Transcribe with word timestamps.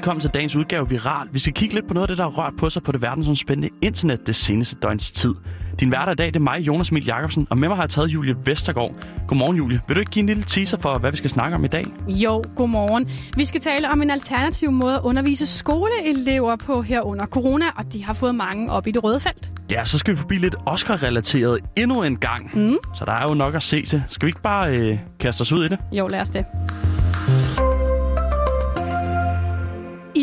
velkommen 0.00 0.20
til 0.20 0.30
dagens 0.30 0.56
udgave 0.56 0.88
Viral. 0.88 1.28
Vi 1.32 1.38
skal 1.38 1.52
kigge 1.52 1.74
lidt 1.74 1.88
på 1.88 1.94
noget 1.94 2.04
af 2.04 2.08
det, 2.08 2.18
der 2.18 2.24
har 2.24 2.30
rørt 2.30 2.52
på 2.58 2.70
sig 2.70 2.82
på 2.82 2.92
det 2.92 3.02
verdensomspændende 3.02 3.68
internet 3.82 4.26
det 4.26 4.36
seneste 4.36 4.76
døgns 4.82 5.10
tid. 5.10 5.34
Din 5.80 5.88
hverdag 5.88 6.12
i 6.12 6.14
dag, 6.14 6.26
det 6.26 6.36
er 6.36 6.40
mig, 6.40 6.60
Jonas 6.60 6.88
Emil 6.90 7.06
Jacobsen, 7.06 7.46
og 7.50 7.58
med 7.58 7.68
mig 7.68 7.76
har 7.76 7.82
jeg 7.82 7.90
taget 7.90 8.08
Julie 8.08 8.36
Vestergaard. 8.44 8.90
Godmorgen, 9.28 9.56
Julie. 9.56 9.80
Vil 9.88 9.96
du 9.96 10.00
ikke 10.00 10.12
give 10.12 10.20
en 10.20 10.26
lille 10.26 10.42
teaser 10.42 10.78
for, 10.78 10.98
hvad 10.98 11.10
vi 11.10 11.16
skal 11.16 11.30
snakke 11.30 11.56
om 11.56 11.64
i 11.64 11.68
dag? 11.68 11.84
Jo, 12.08 12.42
godmorgen. 12.56 13.10
Vi 13.36 13.44
skal 13.44 13.60
tale 13.60 13.90
om 13.90 14.02
en 14.02 14.10
alternativ 14.10 14.70
måde 14.70 14.94
at 14.94 15.00
undervise 15.04 15.46
skoleelever 15.46 16.56
på 16.56 16.82
her 16.82 17.00
under 17.06 17.26
corona, 17.26 17.66
og 17.76 17.92
de 17.92 18.04
har 18.04 18.14
fået 18.14 18.34
mange 18.34 18.72
op 18.72 18.86
i 18.86 18.90
det 18.90 19.04
røde 19.04 19.20
felt. 19.20 19.50
Ja, 19.70 19.84
så 19.84 19.98
skal 19.98 20.14
vi 20.14 20.18
forbi 20.18 20.34
lidt 20.34 20.56
Oscar-relateret 20.66 21.58
endnu 21.76 22.02
en 22.02 22.16
gang. 22.16 22.50
Mm. 22.58 22.76
Så 22.94 23.04
der 23.04 23.12
er 23.12 23.28
jo 23.28 23.34
nok 23.34 23.54
at 23.54 23.62
se 23.62 23.82
til. 23.82 24.02
Skal 24.08 24.26
vi 24.26 24.28
ikke 24.28 24.42
bare 24.42 24.76
øh, 24.76 24.98
kaste 25.18 25.42
os 25.42 25.52
ud 25.52 25.64
i 25.64 25.68
det? 25.68 25.78
Jo, 25.92 26.08
lad 26.08 26.20
os 26.20 26.30
det. 26.30 26.44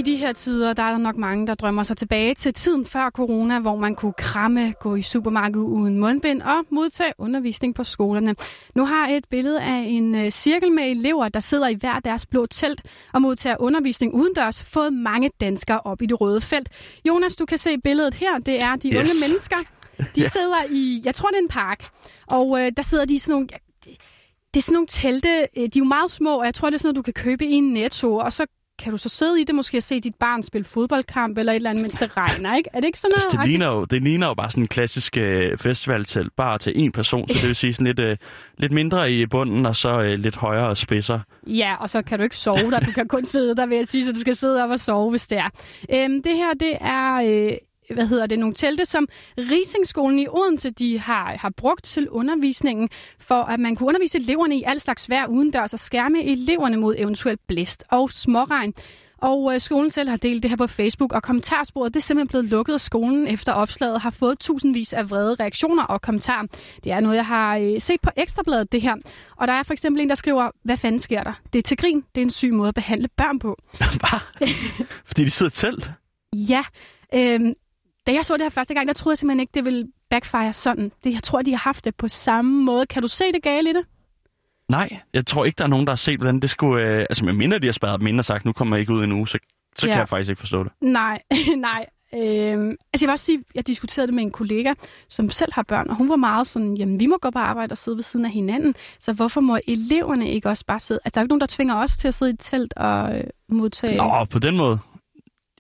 De 0.08 0.16
her 0.16 0.34
tider, 0.34 0.74
der 0.74 0.84
er 0.84 0.92
der 0.92 0.98
nok 0.98 1.18
mange, 1.18 1.48
der 1.48 1.56
drømmer 1.56 1.84
sig 1.84 1.98
tilbage 1.98 2.34
til 2.34 2.54
tiden 2.54 2.86
før 2.86 3.10
corona, 3.10 3.60
hvor 3.60 3.76
man 3.76 3.96
kunne 3.96 4.14
kramme, 4.18 4.74
gå 4.80 4.96
i 4.96 5.02
supermarkedet 5.02 5.66
uden 5.66 6.00
mundbind 6.00 6.42
og 6.42 6.66
modtage 6.70 7.14
undervisning 7.18 7.76
på 7.76 7.84
skolerne. 7.84 8.36
Nu 8.76 8.86
har 8.86 9.08
et 9.08 9.26
billede 9.30 9.62
af 9.62 9.84
en 9.88 10.16
øh, 10.16 10.32
cirkel 10.32 10.72
med 10.72 10.84
elever, 10.84 11.30
der 11.30 11.40
sidder 11.40 11.68
i 11.68 11.74
hver 11.74 12.00
deres 12.00 12.26
blå 12.26 12.46
telt 12.46 12.82
og 13.14 13.22
modtager 13.22 13.56
undervisning 13.60 14.14
udendørs, 14.14 14.64
fået 14.64 14.94
mange 14.94 15.32
danskere 15.42 15.80
op 15.80 16.02
i 16.02 16.06
det 16.06 16.22
røde 16.22 16.42
felt. 16.42 16.70
Jonas, 17.08 17.36
du 17.36 17.46
kan 17.46 17.58
se 17.58 17.78
billedet 17.78 18.14
her. 18.14 18.38
Det 18.38 18.62
er 18.62 18.76
de 18.76 18.90
Yes. 18.90 18.96
unge 18.98 19.28
mennesker. 19.30 19.55
De 20.16 20.30
sidder 20.30 20.64
i, 20.72 21.02
jeg 21.05 21.16
tror 21.16 21.30
det 21.30 21.38
er 21.38 21.42
en 21.42 21.48
park, 21.50 21.88
og 22.28 22.62
øh, 22.62 22.72
der 22.78 22.84
sidder 22.84 23.05
de 23.05 23.14
i 23.14 23.18
sådan 23.18 23.34
nogle... 23.34 23.48
Det 24.54 24.60
er 24.60 24.64
sådan 24.64 24.74
nogle 24.74 24.88
telte, 24.88 25.30
øh, 25.58 25.64
de 25.64 25.64
er 25.64 25.70
jo 25.77 25.84
meget 25.84 26.12
små, 26.12 26.40
og 26.40 26.46
jeg 26.46 26.54
tror, 26.54 26.70
det 26.70 26.74
er 26.76 26.80
sådan 26.80 26.88
noget, 26.88 26.96
du 26.96 27.02
kan 27.02 27.14
købe 27.14 27.46
i 27.46 27.52
en 27.52 27.74
netto, 27.74 28.16
og 28.16 28.34
så 28.34 28.46
kan 28.80 28.92
du 28.92 28.98
så 28.98 29.10
sidde 29.10 29.42
i 29.42 29.44
det, 29.44 29.56
måske 29.56 29.78
og 29.78 29.84
se 29.84 30.00
dit 30.00 30.16
barn 30.16 30.44
spille 30.44 30.66
fodboldkamp 30.66 31.38
eller 31.38 31.52
et 31.52 31.56
eller 31.56 31.70
andet, 31.70 31.82
mens 31.82 31.96
det 31.96 32.18
regner, 32.18 32.56
ikke? 32.56 32.70
Er 32.74 32.80
det 32.80 32.88
ikke 32.88 33.00
sådan 33.00 33.12
noget? 33.12 33.24
Altså, 33.26 33.38
det, 33.38 33.48
ligner 33.48 33.68
jo, 33.68 33.84
det 33.84 34.04
ligner 34.04 34.28
jo 34.28 34.34
bare 34.34 34.50
sådan 34.50 34.64
en 34.64 34.68
klassisk 34.68 35.18
øh, 35.18 35.58
festivaltelt, 35.58 36.36
bare 36.36 36.58
til 36.58 36.72
én 36.72 36.92
person, 36.92 37.28
så 37.28 37.34
det 37.34 37.48
vil 37.48 37.55
sige 37.55 37.74
sådan 37.74 37.88
lidt, 37.88 38.00
øh, 38.00 38.18
lidt 38.58 38.72
mindre 38.72 39.12
i 39.12 39.26
bunden, 39.26 39.66
og 39.66 39.76
så 39.76 40.02
øh, 40.02 40.20
lidt 40.20 40.36
højere 40.36 40.68
og 40.68 40.78
spidser. 40.78 41.20
Ja, 41.48 41.76
og 41.80 41.90
så 41.90 42.02
kan 42.02 42.20
du 42.20 42.24
ikke 42.24 42.38
sove 42.38 42.72
der. 42.72 42.80
Du 42.80 42.92
kan 42.92 43.08
kun 43.08 43.26
sidde 43.26 43.55
der, 43.55 43.66
vil 43.66 43.76
jeg 43.78 43.88
sige, 43.88 44.05
så 44.05 44.12
du 44.14 44.20
skal 44.20 44.36
sidde 44.36 44.64
op 44.64 44.70
og 44.70 44.80
sove, 44.80 45.10
hvis 45.10 45.28
det 45.28 45.38
er. 45.38 45.50
Øhm, 45.94 46.24
det 46.24 46.36
her, 46.36 46.54
det 46.60 46.78
er... 46.82 47.16
Øh, 47.16 47.58
hvad 47.93 48.07
hedder 48.07 48.27
det, 48.27 48.40
nogle 48.40 48.55
telte, 48.55 48.85
som 48.85 49.07
Risingskolen 49.38 50.20
i 50.20 50.27
Odense 50.27 50.70
de 50.70 50.99
har, 50.99 51.38
har 51.38 51.49
brugt 51.49 51.84
til 51.84 52.10
undervisningen, 52.10 52.90
for 53.20 53.43
at 53.43 53.60
man 53.60 53.76
kunne 53.76 53.88
undervise 53.88 54.18
eleverne 54.18 54.57
i 54.57 54.63
al 54.63 54.80
slags 54.80 55.10
vejr 55.10 55.27
udendørs 55.27 55.74
og 55.74 55.80
skærme 55.80 56.24
eleverne 56.24 56.77
mod 56.77 56.96
eventuelt 56.98 57.48
blæst 57.48 57.84
og 57.90 58.12
småregn. 58.12 58.74
Og 59.18 59.54
øh, 59.54 59.62
skolen 59.62 59.90
selv 59.90 60.10
har 60.10 60.18
delt 60.18 60.43
det 60.43 60.52
her 60.52 60.58
på 60.58 60.68
Facebook, 60.68 61.13
og 61.13 61.24
kommentarsporet 61.24 61.93
det 61.93 61.99
er 61.99 62.04
simpelthen 62.04 62.27
blevet 62.27 62.46
lukket 62.46 62.74
af 62.74 62.82
skolen 62.82 63.27
efter 63.27 63.52
opslaget 63.54 64.02
har 64.02 64.09
fået 64.09 64.40
tusindvis 64.40 64.94
af 64.94 65.09
vrede 65.09 65.35
reaktioner 65.35 65.84
og 65.84 66.02
kommentarer. 66.02 66.47
Det 66.84 66.91
er 66.91 67.00
noget, 67.00 67.16
jeg 67.16 67.25
har 67.25 67.58
øh, 67.58 67.81
set 67.81 68.02
på 68.02 68.09
Ekstrabladet, 68.18 68.72
det 68.72 68.81
her. 68.81 68.96
Og 69.35 69.47
der 69.47 69.53
er 69.53 69.63
for 69.63 69.74
eksempel 69.74 70.02
en, 70.02 70.09
der 70.09 70.16
skriver, 70.16 70.52
hvad 70.63 70.78
fanden 70.78 71.00
sker 71.00 71.24
der? 71.24 71.34
Det 71.53 71.59
er 71.59 71.63
til 71.63 71.78
grin. 71.78 72.03
Det 72.16 72.22
er 72.22 72.25
en 72.25 72.30
syg 72.30 72.53
måde 72.53 72.68
at 72.68 72.75
behandle 72.75 73.08
børn 73.08 73.40
på. 73.40 73.58
Bare. 74.02 74.19
Fordi 75.08 75.24
de 75.25 75.30
sidder 75.30 75.52
telt. 75.52 75.91
Ja, 76.34 76.63
øhm, 77.13 77.53
da 78.08 78.13
jeg 78.13 78.25
så 78.25 78.34
det 78.34 78.44
her 78.44 78.50
første 78.50 78.74
gang, 78.74 78.88
der 78.88 78.94
troede 78.94 79.13
jeg 79.13 79.18
simpelthen 79.18 79.40
ikke, 79.40 79.52
det 79.53 79.66
ville 79.66 79.88
backfire 80.09 80.53
sådan. 80.53 80.91
Det, 81.03 81.13
jeg 81.13 81.24
tror, 81.24 81.41
de 81.41 81.52
har 81.52 81.58
haft 81.58 81.86
det 81.86 81.96
på 81.96 82.08
samme 82.08 82.64
måde. 82.64 82.86
Kan 82.86 83.02
du 83.02 83.08
se 83.08 83.31
det 83.31 83.44
gale 83.44 83.69
i 83.69 83.74
det? 83.74 83.86
Nej, 84.69 85.00
jeg 85.14 85.25
tror 85.25 85.46
ikke, 85.46 85.58
der 85.58 85.64
er 85.64 85.68
nogen, 85.68 85.88
der 85.88 85.91
har 85.91 85.97
set, 85.97 86.19
hvordan 86.19 86.40
det 86.40 86.50
skulle... 86.50 86.88
Øh, 86.88 87.00
altså, 87.00 87.25
med 87.25 87.34
mindre 87.34 87.59
de 87.59 87.66
har 87.66 87.72
spadet 87.72 88.00
dem 88.00 88.08
ind 88.08 88.20
og 88.20 88.26
sagt, 88.26 88.46
nu 88.46 88.54
kommer 88.54 88.76
jeg 88.76 88.81
ikke 88.81 88.94
ud 88.94 89.04
endnu, 89.04 89.26
så, 89.26 89.40
så 89.76 89.88
ja. 89.88 89.94
Kan 89.94 90.00
jeg 90.00 90.09
faktisk 90.09 90.30
ikke 90.30 90.40
forstå 90.40 90.64
det. 90.64 90.72
Nej, 90.81 91.22
nej. 91.58 91.86
Øhm, 92.14 92.70
altså 92.70 93.06
jeg 93.06 93.08
vil 93.08 93.09
også 93.09 93.26
sige, 93.26 93.44
jeg 93.56 93.68
diskuterede 93.68 94.08
det 94.08 94.16
med 94.16 94.24
en 94.24 94.31
kollega, 94.31 94.74
som 95.10 95.30
selv 95.30 95.52
har 95.54 95.64
børn, 95.64 95.90
og 95.90 95.96
hun 95.96 96.10
var 96.10 96.16
meget 96.16 96.48
sådan, 96.48 96.78
jamen 96.78 97.00
vi 97.00 97.06
må 97.06 97.18
gå 97.22 97.30
på 97.30 97.40
arbejde 97.40 97.74
og 97.74 97.78
sidde 97.78 97.98
ved 97.98 98.04
siden 98.04 98.26
af 98.26 98.31
hinanden, 98.31 98.76
så 99.00 99.14
hvorfor 99.14 99.42
må 99.42 99.60
eleverne 99.68 100.31
ikke 100.31 100.50
også 100.50 100.66
bare 100.66 100.80
sidde? 100.80 101.00
Altså 101.06 101.16
der 101.16 101.22
er 101.22 101.24
ikke 101.24 101.30
nogen, 101.30 101.42
der 101.42 101.48
tvinger 101.48 101.76
os 101.76 101.98
til 101.98 102.08
at 102.08 102.14
sidde 102.14 102.31
i 102.31 102.34
et 102.34 102.40
telt 102.40 102.74
og 102.78 103.18
øh, 103.18 103.24
modtage... 103.50 103.98
Nå, 103.98 104.26
på 104.26 104.40
den 104.40 104.58
måde. 104.58 104.80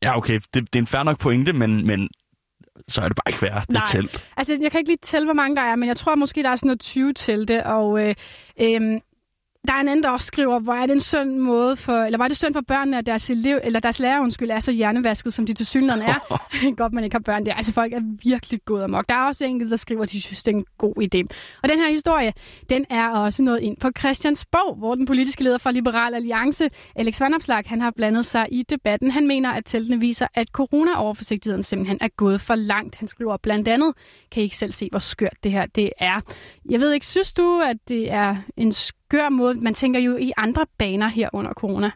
Ja, 0.01 0.17
okay, 0.17 0.39
det, 0.53 0.53
det 0.53 0.75
er 0.75 0.79
en 0.79 0.87
fair 0.87 1.03
nok 1.03 1.19
pointe, 1.19 1.53
men, 1.53 1.87
men 1.87 2.09
så 2.87 3.01
er 3.01 3.07
det 3.07 3.17
bare 3.25 3.31
ikke 3.31 3.41
værd. 3.41 3.61
Det 3.61 3.69
Nej. 3.69 3.83
telt. 3.87 4.23
Altså, 4.37 4.57
jeg 4.61 4.71
kan 4.71 4.79
ikke 4.79 4.89
lige 4.89 4.99
tælle, 5.01 5.27
hvor 5.27 5.33
mange 5.33 5.55
der 5.55 5.61
er, 5.61 5.75
men 5.75 5.87
jeg 5.87 5.97
tror 5.97 6.15
måske, 6.15 6.43
der 6.43 6.49
er 6.49 6.55
sådan 6.55 6.67
noget 6.67 6.79
20 6.79 7.13
telte, 7.13 7.65
og 7.65 8.07
øh, 8.07 8.15
øh, 8.61 8.99
der 9.67 9.73
er 9.73 9.79
en 9.79 9.87
anden, 9.87 10.03
der 10.03 10.09
også 10.09 10.27
skriver, 10.27 10.59
hvor 10.59 10.73
er 10.73 10.85
det 10.85 10.93
en 10.93 10.99
synd 10.99 11.37
måde 11.37 11.75
for, 11.75 12.03
eller 12.03 12.19
er 12.19 12.27
det 12.27 12.37
synd 12.37 12.53
for 12.53 12.61
børnene, 12.61 12.97
at 12.97 13.05
deres, 13.05 13.29
elev, 13.29 13.59
eller 13.63 13.79
deres 13.79 13.99
lærer, 13.99 14.21
undskyld, 14.21 14.51
er 14.51 14.59
så 14.59 14.71
hjernevasket, 14.71 15.33
som 15.33 15.45
de 15.45 15.53
til 15.53 15.65
synligheden 15.65 16.07
er. 16.09 16.39
Godt, 16.77 16.93
man 16.93 17.03
ikke 17.03 17.13
har 17.13 17.19
børn 17.19 17.45
der. 17.45 17.53
Altså, 17.53 17.73
folk 17.73 17.93
er 17.93 17.99
virkelig 18.23 18.59
gået 18.65 18.83
amok. 18.83 19.09
Der 19.09 19.15
er 19.15 19.25
også 19.27 19.45
enkelte, 19.45 19.71
der 19.71 19.77
skriver, 19.77 20.03
at 20.03 20.11
de 20.11 20.21
synes, 20.21 20.43
det 20.43 20.51
er 20.51 20.57
en 20.57 20.65
god 20.77 20.93
idé. 21.01 21.35
Og 21.63 21.69
den 21.69 21.79
her 21.79 21.89
historie, 21.91 22.33
den 22.69 22.85
er 22.89 23.09
også 23.09 23.43
noget 23.43 23.59
ind 23.59 23.77
på 23.77 23.89
Christiansborg, 23.99 24.77
hvor 24.77 24.95
den 24.95 25.05
politiske 25.05 25.43
leder 25.43 25.57
for 25.57 25.71
Liberal 25.71 26.13
Alliance, 26.13 26.69
Alex 26.95 27.21
Vanopslag, 27.21 27.63
han 27.65 27.81
har 27.81 27.91
blandet 27.91 28.25
sig 28.25 28.47
i 28.51 28.63
debatten. 28.63 29.11
Han 29.11 29.27
mener, 29.27 29.51
at 29.51 29.65
teltene 29.65 29.99
viser, 29.99 30.27
at 30.33 30.47
corona-overforsigtigheden 30.47 31.63
simpelthen 31.63 31.97
er 32.01 32.07
gået 32.07 32.41
for 32.41 32.55
langt. 32.55 32.95
Han 32.95 33.07
skriver 33.07 33.37
blandt 33.37 33.67
andet, 33.67 33.93
kan 34.31 34.41
I 34.41 34.43
ikke 34.43 34.57
selv 34.57 34.71
se, 34.71 34.87
hvor 34.91 34.99
skørt 34.99 35.37
det 35.43 35.51
her 35.51 35.65
det 35.65 35.89
er. 35.99 36.21
Jeg 36.69 36.79
ved 36.79 36.91
ikke, 36.91 37.05
synes 37.05 37.33
du, 37.33 37.61
at 37.61 37.77
det 37.87 38.11
er 38.11 38.35
en 38.57 38.71
skør 39.09 39.29
måde? 39.29 39.53
Man 39.61 39.73
tænker 39.73 39.99
jo 39.99 40.17
i 40.17 40.31
andre 40.37 40.65
baner 40.77 41.07
her 41.07 41.29
under 41.33 41.53
corona. 41.53 41.91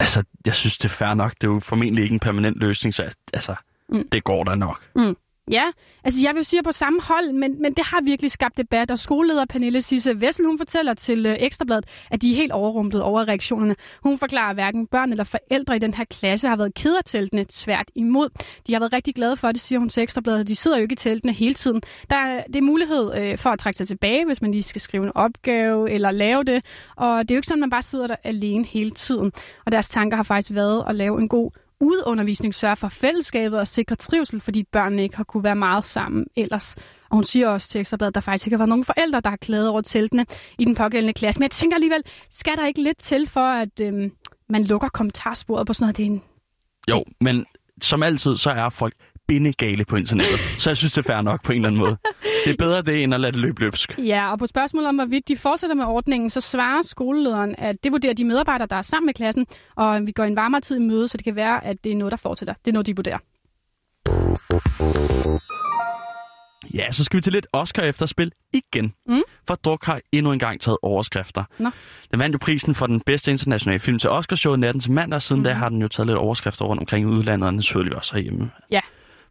Altså, 0.00 0.22
jeg 0.46 0.54
synes, 0.54 0.78
det 0.78 0.84
er 0.84 0.88
fair 0.88 1.14
nok. 1.14 1.34
Det 1.40 1.44
er 1.44 1.52
jo 1.52 1.60
formentlig 1.60 2.02
ikke 2.02 2.12
en 2.12 2.20
permanent 2.20 2.56
løsning, 2.56 2.94
så 2.94 3.14
altså, 3.34 3.54
Mm. 3.88 3.96
mm. 3.96 4.08
det 4.12 4.24
går 4.24 4.44
da 4.44 4.54
nok. 4.54 4.90
Ja, 5.52 5.64
altså 6.04 6.20
jeg 6.22 6.34
vil 6.34 6.44
sige 6.44 6.62
på 6.62 6.72
samme 6.72 7.02
hold, 7.02 7.32
men, 7.32 7.62
men 7.62 7.72
det 7.74 7.84
har 7.84 8.00
virkelig 8.04 8.30
skabt 8.30 8.56
debat, 8.56 8.90
og 8.90 8.98
skoleleder 8.98 9.44
Pernille 9.44 9.80
Sisse 9.80 10.20
Vessel, 10.20 10.46
hun 10.46 10.58
fortæller 10.58 10.94
til 10.94 11.26
øh, 11.26 11.36
Ekstrabladet, 11.38 11.84
at 12.10 12.22
de 12.22 12.32
er 12.32 12.36
helt 12.36 12.52
overrumplet 12.52 13.02
over 13.02 13.28
reaktionerne. 13.28 13.76
Hun 14.02 14.18
forklarer, 14.18 14.50
at 14.50 14.56
hverken 14.56 14.86
børn 14.86 15.10
eller 15.10 15.24
forældre 15.24 15.76
i 15.76 15.78
den 15.78 15.94
her 15.94 16.04
klasse 16.04 16.48
har 16.48 16.56
været 16.56 16.74
ked 16.74 16.96
af 16.96 17.04
teltene 17.04 17.44
tvært 17.48 17.90
imod. 17.94 18.28
De 18.66 18.72
har 18.72 18.80
været 18.80 18.92
rigtig 18.92 19.14
glade 19.14 19.36
for 19.36 19.52
det, 19.52 19.60
siger 19.60 19.78
hun 19.78 19.88
til 19.88 20.02
Ekstrabladet. 20.02 20.48
De 20.48 20.56
sidder 20.56 20.76
jo 20.76 20.82
ikke 20.82 20.92
i 20.92 20.96
teltene 20.96 21.32
hele 21.32 21.54
tiden. 21.54 21.82
Der 22.10 22.16
er, 22.16 22.42
det 22.46 22.56
er 22.56 22.62
mulighed 22.62 23.18
øh, 23.18 23.38
for 23.38 23.50
at 23.50 23.58
trække 23.58 23.76
sig 23.76 23.88
tilbage, 23.88 24.26
hvis 24.26 24.42
man 24.42 24.50
lige 24.50 24.62
skal 24.62 24.80
skrive 24.80 25.04
en 25.04 25.12
opgave 25.14 25.90
eller 25.90 26.10
lave 26.10 26.44
det. 26.44 26.64
Og 26.96 27.22
det 27.22 27.30
er 27.30 27.34
jo 27.34 27.38
ikke 27.38 27.46
sådan, 27.46 27.62
at 27.62 27.66
man 27.66 27.70
bare 27.70 27.82
sidder 27.82 28.06
der 28.06 28.16
alene 28.24 28.64
hele 28.64 28.90
tiden. 28.90 29.32
Og 29.66 29.72
deres 29.72 29.88
tanker 29.88 30.16
har 30.16 30.24
faktisk 30.24 30.54
været 30.54 30.84
at 30.88 30.94
lave 30.94 31.20
en 31.20 31.28
god 31.28 31.50
udundervisning 31.80 32.54
sørge 32.54 32.76
for 32.76 32.88
fællesskabet 32.88 33.58
og 33.58 33.68
sikre 33.68 33.96
trivsel, 33.96 34.40
fordi 34.40 34.64
børnene 34.72 35.02
ikke 35.02 35.16
har 35.16 35.24
kunne 35.24 35.44
være 35.44 35.56
meget 35.56 35.84
sammen 35.84 36.26
ellers. 36.36 36.76
Og 37.10 37.16
hun 37.16 37.24
siger 37.24 37.48
også 37.48 37.68
til 37.68 37.80
Ekstrabladet, 37.80 38.10
at 38.10 38.14
der 38.14 38.20
faktisk 38.20 38.46
ikke 38.46 38.54
har 38.54 38.58
været 38.58 38.68
nogen 38.68 38.84
forældre, 38.84 39.20
der 39.20 39.30
har 39.30 39.36
klædet 39.36 39.68
over 39.68 39.80
teltene 39.80 40.26
i 40.58 40.64
den 40.64 40.74
pågældende 40.74 41.12
klasse. 41.12 41.38
Men 41.38 41.42
jeg 41.42 41.50
tænker 41.50 41.74
alligevel, 41.74 42.02
skal 42.30 42.56
der 42.56 42.66
ikke 42.66 42.82
lidt 42.82 42.98
til 42.98 43.28
for, 43.28 43.40
at 43.40 43.80
øhm, 43.80 44.12
man 44.48 44.64
lukker 44.64 44.88
kommentarsporet 44.88 45.66
på 45.66 45.72
sådan 45.72 45.84
noget? 45.84 45.96
Det 45.96 46.02
er 46.02 46.10
en... 46.10 46.22
Jo, 46.90 47.04
men 47.20 47.46
som 47.82 48.02
altid, 48.02 48.36
så 48.36 48.50
er 48.50 48.68
folk 48.68 48.94
bindegale 49.28 49.84
på 49.84 49.96
internettet. 49.96 50.40
så 50.58 50.70
jeg 50.70 50.76
synes, 50.76 50.92
det 50.92 50.98
er 50.98 51.12
fair 51.12 51.22
nok 51.22 51.44
på 51.44 51.52
en 51.52 51.56
eller 51.56 51.68
anden 51.68 51.78
måde. 51.78 51.96
Det 52.44 52.52
er 52.52 52.56
bedre 52.58 52.82
det, 52.82 53.02
end 53.02 53.14
at 53.14 53.20
lade 53.20 53.32
det 53.32 53.40
løbe 53.40 53.60
løbsk. 53.60 53.98
Ja, 53.98 54.32
og 54.32 54.38
på 54.38 54.46
spørgsmålet 54.46 54.88
om, 54.88 54.94
hvorvidt 54.94 55.28
de 55.28 55.36
fortsætter 55.36 55.76
med 55.76 55.84
ordningen, 55.84 56.30
så 56.30 56.40
svarer 56.40 56.82
skolelederen, 56.82 57.54
at 57.58 57.76
det 57.84 57.92
vurderer 57.92 58.14
de 58.14 58.24
medarbejdere, 58.24 58.68
der 58.70 58.76
er 58.76 58.82
sammen 58.82 59.06
med 59.06 59.14
klassen, 59.14 59.46
og 59.76 60.06
vi 60.06 60.12
går 60.12 60.24
en 60.24 60.36
varmere 60.36 60.60
tid 60.60 60.76
i 60.76 60.80
møde, 60.80 61.08
så 61.08 61.16
det 61.16 61.24
kan 61.24 61.36
være, 61.36 61.64
at 61.64 61.84
det 61.84 61.92
er 61.92 61.96
noget, 61.96 62.10
der 62.10 62.16
fortsætter. 62.16 62.54
Det 62.64 62.70
er 62.70 62.72
noget, 62.72 62.86
de 62.86 62.96
vurderer. 62.96 63.18
Ja, 66.74 66.90
så 66.90 67.04
skal 67.04 67.16
vi 67.16 67.22
til 67.22 67.32
lidt 67.32 67.46
Oscar 67.52 67.82
efterspil 67.82 68.32
igen. 68.52 68.94
Mm. 69.06 69.22
For 69.46 69.54
Druk 69.54 69.84
har 69.84 70.00
endnu 70.12 70.32
en 70.32 70.38
gang 70.38 70.60
taget 70.60 70.78
overskrifter. 70.82 71.44
Nå. 71.58 71.70
Den 72.10 72.18
vandt 72.18 72.34
jo 72.34 72.38
prisen 72.38 72.74
for 72.74 72.86
den 72.86 73.00
bedste 73.00 73.30
internationale 73.30 73.78
film 73.78 73.98
til 73.98 74.10
Oscarshowet 74.10 74.60
natten 74.60 74.80
til 74.80 74.92
mandag. 74.92 75.22
Siden 75.22 75.40
mm. 75.40 75.44
da 75.44 75.52
har 75.52 75.68
den 75.68 75.80
jo 75.80 75.88
taget 75.88 76.06
lidt 76.06 76.18
overskrifter 76.18 76.64
rundt 76.64 76.80
omkring 76.80 77.02
i 77.02 77.06
udlandet, 77.06 77.46
og 77.46 77.54
naturligvis 77.54 77.96
også 77.96 78.14
herhjemme. 78.14 78.50
Ja. 78.70 78.80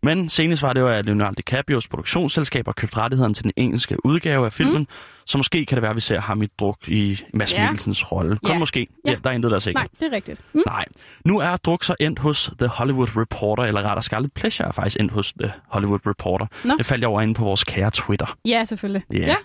Men 0.03 0.29
senest 0.29 0.63
var 0.63 0.73
det 0.73 0.79
jo, 0.81 0.87
at 0.87 1.05
Leonardo 1.05 1.33
DiCaprios 1.37 1.87
produktionsselskab 1.87 2.65
har 2.67 2.73
købt 2.73 2.97
rettigheden 2.97 3.33
til 3.33 3.43
den 3.43 3.51
engelske 3.55 4.05
udgave 4.05 4.45
af 4.45 4.53
filmen. 4.53 4.77
Mm. 4.81 4.87
Så 5.25 5.37
måske 5.37 5.65
kan 5.65 5.75
det 5.75 5.81
være, 5.81 5.89
at 5.89 5.95
vi 5.95 6.01
ser 6.01 6.19
ham 6.19 6.41
i 6.41 6.45
druk 6.59 6.77
i 6.87 7.19
Mads 7.33 7.53
Ja. 7.53 7.61
Mikkelsens 7.61 8.11
rolle. 8.11 8.37
Kun 8.43 8.53
Ja. 8.53 8.59
måske. 8.59 8.87
Ja. 9.05 9.11
Ja. 9.11 9.17
der 9.23 9.29
er 9.29 9.33
intet, 9.33 9.51
der 9.51 9.55
er 9.57 9.59
sikkert. 9.59 9.81
Nej, 9.83 9.87
det 9.99 10.13
er 10.13 10.15
rigtigt. 10.15 10.41
Mm. 10.53 10.61
Nej. 10.67 10.85
Nu 11.25 11.39
er 11.39 11.55
Druk 11.57 11.83
så 11.83 11.95
endt 11.99 12.19
hos 12.19 12.51
The 12.59 12.67
Hollywood 12.67 13.17
Reporter, 13.17 13.63
eller 13.63 13.81
rettere 13.81 14.01
Scarlet 14.01 14.33
Pleasure 14.33 14.67
er 14.67 14.71
faktisk 14.71 14.99
endt 14.99 15.11
hos 15.11 15.33
The 15.39 15.51
Hollywood 15.67 15.99
Reporter. 16.07 16.45
Nå. 16.63 16.75
Det 16.77 16.85
faldt 16.85 17.01
jeg 17.01 17.09
over 17.09 17.21
inde 17.21 17.33
på 17.33 17.43
vores 17.43 17.63
kære 17.63 17.91
Twitter. 17.91 18.37
Ja, 18.45 18.63
selvfølgelig. 18.65 19.03
Ja. 19.13 19.17
ja. 19.19 19.35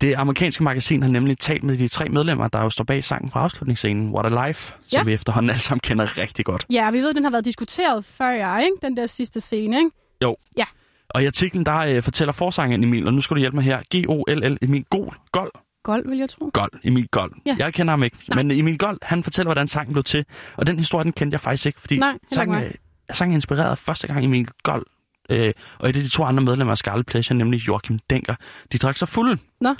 Det 0.00 0.14
amerikanske 0.14 0.64
magasin 0.64 1.02
har 1.02 1.10
nemlig 1.10 1.38
talt 1.38 1.62
med 1.64 1.76
de 1.76 1.88
tre 1.88 2.08
medlemmer, 2.08 2.48
der 2.48 2.60
jo 2.62 2.70
står 2.70 2.84
bag 2.84 3.04
sangen 3.04 3.30
fra 3.30 3.40
afslutningsscenen 3.42 4.10
What 4.14 4.32
a 4.32 4.46
Life, 4.48 4.74
som 4.82 4.98
Ja. 4.98 5.02
vi 5.04 5.12
efterhånden 5.12 5.50
alle 5.50 5.60
sammen 5.60 5.80
kender 5.80 6.18
rigtig 6.18 6.44
godt. 6.44 6.66
Ja, 6.70 6.90
vi 6.90 6.98
ved, 7.00 7.08
at 7.08 7.16
den 7.16 7.24
har 7.24 7.30
været 7.30 7.44
diskuteret 7.44 8.04
før, 8.04 8.28
jeg, 8.30 8.62
ikke? 8.64 8.86
Den 8.86 8.96
der 8.96 9.06
sidste 9.06 9.40
scene, 9.40 9.76
ikke? 9.78 9.90
Jo. 10.22 10.36
Ja. 10.56 10.64
Og 11.08 11.22
i 11.22 11.26
artiklen, 11.26 11.66
der 11.66 11.76
øh, 11.76 12.02
fortæller 12.02 12.32
forsangeren 12.32 12.84
Emil, 12.84 13.06
og 13.06 13.14
nu 13.14 13.20
skal 13.20 13.34
du 13.34 13.38
hjælpe 13.40 13.56
mig 13.56 13.64
her, 13.64 13.80
G-O-L-L 13.94 14.58
Emil 14.62 14.84
Gol, 14.90 15.14
Gol, 15.32 15.50
Gold, 15.82 16.08
vil 16.08 16.18
jeg 16.18 16.30
tro. 16.30 16.50
Gold, 16.52 16.70
Emil 16.84 17.08
Gold. 17.08 17.32
Ja. 17.46 17.56
Jeg 17.58 17.74
kender 17.74 17.92
ham 17.92 18.02
ikke, 18.02 18.16
Nej. 18.28 18.42
men 18.42 18.50
Emil 18.50 18.78
Gold, 18.78 18.98
han 19.02 19.22
fortæller, 19.22 19.48
hvordan 19.48 19.68
sangen 19.68 19.92
blev 19.92 20.04
til. 20.04 20.24
Og 20.56 20.66
den 20.66 20.78
historie, 20.78 21.04
den 21.04 21.12
kendte 21.12 21.34
jeg 21.34 21.40
faktisk 21.40 21.66
ikke, 21.66 21.80
fordi 21.80 21.98
Nej, 21.98 22.18
sangen, 22.32 22.56
er- 22.58 23.14
sangen 23.14 23.32
er 23.32 23.36
inspireret 23.36 23.78
første 23.78 24.06
gang 24.06 24.24
Emil 24.24 24.48
Gold, 24.62 24.86
øh, 25.30 25.52
og 25.78 25.88
et 25.88 25.96
af 25.96 26.02
de 26.02 26.08
to 26.08 26.24
andre 26.24 26.42
medlemmer 26.42 26.70
af 26.70 26.78
Scarlet 26.78 27.06
Pleasure, 27.06 27.38
nemlig 27.38 27.68
Joachim 27.68 27.98
Denker, 28.10 28.34
de 28.72 28.78
drak 28.78 28.96
sig 28.96 29.08
fulde. 29.08 29.38
Nå. 29.60 29.74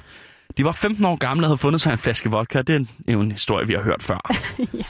De 0.56 0.64
var 0.64 0.72
15 0.72 1.04
år 1.04 1.16
gamle 1.16 1.44
og 1.44 1.48
havde 1.48 1.58
fundet 1.58 1.80
sig 1.80 1.92
en 1.92 1.98
flaske 1.98 2.30
vodka. 2.30 2.62
Det 2.62 2.70
er 2.74 2.76
en, 2.76 3.18
en 3.20 3.32
historie, 3.32 3.66
vi 3.66 3.74
har 3.74 3.82
hørt 3.82 4.02
før. 4.02 4.30
ja. 4.74 4.84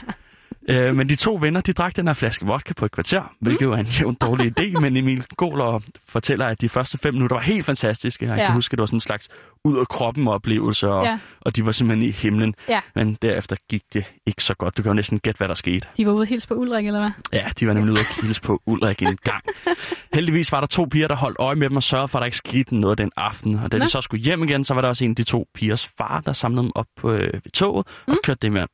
Øh, 0.69 0.95
men 0.95 1.09
de 1.09 1.15
to 1.15 1.37
venner, 1.41 1.61
de 1.61 1.73
drak 1.73 1.95
den 1.95 2.07
her 2.07 2.13
flaske 2.13 2.45
vodka 2.45 2.73
på 2.73 2.85
et 2.85 2.91
kvarter, 2.91 3.33
hvilket 3.41 3.67
Mm. 3.67 3.73
er 3.73 3.77
en 3.77 3.85
jævn 3.99 4.15
dårlig 4.21 4.59
idé, 4.59 4.79
men 4.79 4.97
Emil 4.97 5.25
Gåler 5.37 5.79
fortæller, 6.09 6.45
at 6.45 6.61
de 6.61 6.69
første 6.69 6.97
fem 6.97 7.13
minutter 7.13 7.35
var 7.35 7.43
helt 7.43 7.65
fantastiske. 7.65 8.25
Jeg 8.27 8.37
Ja. 8.37 8.45
kan 8.45 8.53
huske, 8.53 8.73
at 8.73 8.77
det 8.77 8.79
var 8.79 8.85
sådan 8.85 8.97
en 8.97 9.01
slags 9.01 9.29
ud 9.63 9.77
af 9.79 9.87
kroppen 9.87 10.27
oplevelse, 10.27 10.87
og, 10.89 11.05
Ja. 11.05 11.19
og 11.41 11.55
de 11.55 11.65
var 11.65 11.71
simpelthen 11.71 12.09
i 12.09 12.11
himlen. 12.11 12.55
Ja. 12.69 12.81
Men 12.95 13.17
derefter 13.21 13.55
gik 13.69 13.81
det 13.93 14.05
ikke 14.25 14.43
så 14.43 14.53
godt. 14.53 14.77
Du 14.77 14.81
kan 14.83 14.89
jo 14.89 14.93
næsten 14.93 15.19
gætte, 15.19 15.37
hvad 15.37 15.47
der 15.47 15.53
skete. 15.53 15.87
De 15.97 16.05
var 16.05 16.11
ude 16.11 16.25
helt 16.25 16.47
på 16.47 16.53
Ulrik, 16.53 16.87
eller 16.87 16.99
hvad? 16.99 17.11
Ja, 17.33 17.45
de 17.59 17.67
var 17.67 17.73
nemlig 17.73 17.91
ude 17.91 17.99
at 17.99 18.07
hilse 18.21 18.41
på 18.41 18.61
Ulrik 18.65 19.01
en 19.01 19.17
gang. 19.23 19.43
Heldigvis 20.15 20.51
var 20.51 20.59
der 20.59 20.67
to 20.67 20.85
piger, 20.91 21.07
der 21.07 21.15
holdt 21.15 21.37
øje 21.39 21.55
med 21.55 21.69
dem 21.69 21.77
og 21.77 21.83
sørgede 21.83 22.07
for, 22.07 22.19
at 22.19 22.21
der 22.21 22.25
ikke 22.25 22.37
skete 22.37 22.75
noget 22.77 22.97
den 22.97 23.11
aften. 23.17 23.55
Og 23.59 23.71
da 23.71 23.77
Nå. 23.77 23.83
de 23.83 23.89
så 23.89 24.01
skulle 24.01 24.23
hjem 24.23 24.43
igen, 24.43 24.63
så 24.63 24.73
var 24.73 24.81
der 24.81 24.87
også 24.87 25.05
en 25.05 25.09
af 25.11 25.15
de 25.15 25.23
to 25.23 25.47
pigers 25.53 25.87
far, 25.97 26.21
der 26.25 26.33
samlede 26.33 26.63
dem 26.63 26.71
op 26.75 26.85
på, 26.97 27.11
øh, 27.11 27.33
ved 27.33 27.51
toget 27.51 27.87
og 27.87 28.11
Mm. 28.13 28.17
kørte 28.23 28.39
dem 28.47 28.53
hjem. 28.55 28.67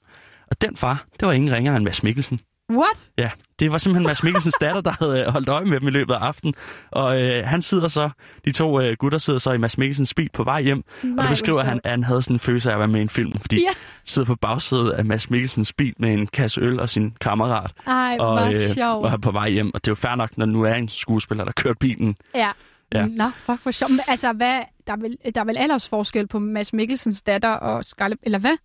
Og 0.52 0.62
den 0.62 0.76
far, 0.78 1.06
det 1.20 1.26
var 1.28 1.34
ingen 1.34 1.52
ringere 1.54 1.76
end 1.76 1.84
Mads 1.86 2.04
Mikkelsen. 2.04 2.40
What? 2.72 3.10
Ja, 3.18 3.30
det 3.60 3.72
var 3.72 3.78
simpelthen 3.78 4.08
Mads 4.08 4.24
Mikkelsens 4.24 4.56
datter, 4.62 4.82
der 4.82 4.92
havde 5.00 5.20
øh, 5.22 5.28
holdt 5.32 5.50
øje 5.50 5.66
med 5.66 5.80
dem 5.80 5.88
i 5.88 5.92
løbet 5.92 6.14
af 6.14 6.18
aftenen. 6.18 6.54
Og 6.92 7.22
øh, 7.22 7.46
han 7.48 7.62
sidder 7.62 7.88
så, 7.88 8.10
de 8.46 8.52
to 8.52 8.82
øh, 8.82 8.96
gutter 9.00 9.18
sidder 9.20 9.40
så 9.40 9.52
i 9.52 9.58
Mads 9.58 9.78
Mikkelsens 9.78 10.14
bil 10.14 10.30
på 10.34 10.44
vej 10.44 10.62
hjem. 10.62 10.84
Nej, 11.04 11.12
og 11.18 11.24
der 11.24 11.30
beskriver 11.30 11.64
han, 11.64 11.80
at 11.84 11.92
han 11.92 12.04
havde 12.04 12.22
sådan 12.22 12.36
en 12.36 12.40
følelse 12.40 12.70
af 12.70 12.74
at 12.74 12.80
være 12.80 12.88
med 12.88 13.00
i 13.00 13.02
en 13.02 13.10
film. 13.10 13.32
Fordi 13.40 13.56
Ja. 13.56 13.62
ja. 13.62 13.74
sidder 14.06 14.26
på 14.26 14.36
bagsædet 14.36 14.90
af 14.92 15.06
Mads 15.06 15.30
Mikkelsens 15.30 15.74
bil 15.74 15.94
med 16.00 16.14
en 16.14 16.28
kasse 16.28 16.62
øl 16.62 16.80
og 16.80 16.90
sin 16.90 17.14
kammerat. 17.22 17.72
Ej, 17.88 18.18
Og, 18.20 18.54
øh, 18.54 18.60
og 18.78 19.08
er 19.12 19.18
på 19.18 19.32
vej 19.32 19.50
hjem. 19.50 19.72
Og 19.74 19.86
det 19.86 19.88
er 19.88 19.92
jo 19.92 19.96
fair 19.96 20.16
nok, 20.16 20.38
når 20.38 20.46
nu 20.46 20.62
er 20.64 20.74
en 20.74 20.90
skuespiller, 20.90 21.46
der 21.46 21.52
kørt 21.52 21.78
bilen. 21.80 22.16
Ja. 22.36 22.52
Ja. 22.94 23.06
Nå, 23.06 23.30
fuck, 23.46 23.62
hvor 23.64 23.72
sjovt. 23.72 23.92
Men 23.92 24.00
altså, 24.08 24.34
hvad, 24.34 24.60
der, 24.88 24.94
er 24.94 24.98
vel, 24.98 25.18
der 25.36 25.42
er 25.42 25.46
vel 25.46 25.58
aldersforskel 25.58 26.28
på 26.28 26.40
Mads 26.40 26.74
Mikkelsens 26.74 27.22
datter 27.22 27.50
og 27.50 27.86
Scarlett, 27.86 28.22
eller 28.26 28.40
hvad? 28.40 28.52
Er 28.52 28.56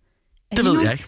Det 0.49 0.57
de 0.57 0.63
ved 0.63 0.73
nogen? 0.73 0.83
jeg 0.85 0.91
ikke. 0.93 1.05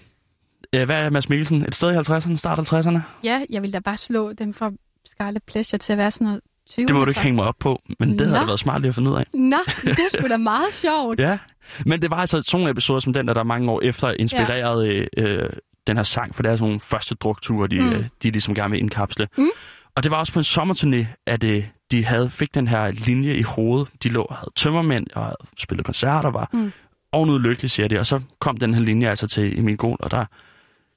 Øh, 0.76 0.86
Hvad 0.86 1.06
er 1.06 1.10
Mads 1.10 1.30
Mikkelsen? 1.30 1.66
Et 1.68 1.76
sted 1.76 1.92
i 1.94 1.98
50'erne? 1.98 2.36
Start 2.36 2.74
50'erne? 2.74 3.00
Ja, 3.24 3.42
jeg 3.50 3.62
vil 3.62 3.74
da 3.74 3.80
bare 3.80 3.98
slå 3.98 4.34
dem 4.34 4.54
fra 4.54 4.72
Scarlet 5.06 5.44
Pleasure 5.44 5.78
til 5.80 5.94
at 5.94 5.98
være 5.98 6.12
sådan 6.12 6.26
noget 6.28 6.42
20. 6.70 6.86
Det 6.88 6.96
må 6.96 7.06
du 7.06 7.10
ikke 7.12 7.22
hænge 7.22 7.36
mig 7.36 7.46
op 7.46 7.56
på, 7.60 7.82
men 8.00 8.12
det 8.20 8.22
havde 8.22 8.32
Nå. 8.32 8.40
da 8.40 8.46
været 8.46 8.60
smart 8.60 8.82
lige 8.82 8.90
at 8.90 8.96
finde 8.96 9.12
ud 9.12 9.16
af. 9.16 9.26
Nå, 9.34 9.58
det 9.84 10.00
er 10.00 10.18
sgu 10.18 10.28
da 10.28 10.38
meget 10.38 10.74
sjovt. 10.74 11.20
Ja, 11.30 11.38
men 11.86 12.02
det 12.02 12.10
var 12.12 12.18
altså 12.18 12.42
sådan 12.42 12.60
nogle 12.60 12.72
episoder 12.72 13.00
som 13.00 13.14
den, 13.14 13.28
der, 13.28 13.34
der 13.34 13.44
mange 13.44 13.72
år 13.72 13.82
efter 13.82 14.12
inspirerede 14.20 15.08
ja. 15.18 15.24
øh, 15.24 15.50
den 15.88 15.98
her 15.98 16.04
sang, 16.04 16.36
for 16.36 16.44
det 16.44 16.52
er 16.52 16.56
sådan 16.56 16.66
nogle 16.68 16.80
første 16.80 17.16
drukture, 17.16 17.68
de, 17.68 17.80
Mm. 17.80 17.86
mm. 17.86 17.94
øh, 17.94 18.06
de 18.24 18.30
ligesom 18.32 18.56
gerne 18.56 18.72
vil 18.72 18.80
indkapsle. 18.80 19.28
Mm. 19.38 19.50
Og 19.96 20.04
det 20.04 20.12
var 20.12 20.18
også 20.18 20.34
på 20.34 20.40
en 20.40 20.46
sommerturné, 20.46 21.06
at 21.26 21.44
øh, 21.44 21.66
de 21.92 22.06
havde, 22.06 22.30
fik 22.30 22.56
den 22.56 22.68
her 22.68 22.92
linje 22.92 23.34
i 23.36 23.42
hovedet. 23.42 23.88
De 24.04 24.10
lå 24.10 24.22
og 24.24 24.36
havde 24.36 24.52
tømmermænd 24.56 25.08
og 25.16 25.24
havde 25.24 25.36
spillet 25.58 25.86
koncerter, 25.86 26.30
var 26.30 26.50
Mm. 26.54 26.72
ovenud 27.12 27.40
lykkelige, 27.40 27.70
siger 27.70 27.88
de. 27.88 28.00
Og 28.00 28.06
så 28.08 28.22
kom 28.40 28.58
den 28.58 28.74
her 28.74 28.82
linje 28.82 29.10
altså 29.10 29.28
til 29.28 29.60
Emil 29.60 29.78
Gohl, 29.78 29.98
og 30.00 30.12
der 30.12 30.26